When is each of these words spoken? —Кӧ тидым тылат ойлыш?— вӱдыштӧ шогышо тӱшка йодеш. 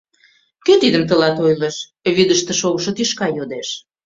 —Кӧ 0.65 0.73
тидым 0.81 1.03
тылат 1.09 1.37
ойлыш?— 1.45 1.77
вӱдыштӧ 2.15 2.53
шогышо 2.61 2.91
тӱшка 2.97 3.27
йодеш. 3.37 3.69